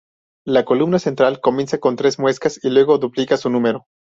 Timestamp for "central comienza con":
0.97-1.95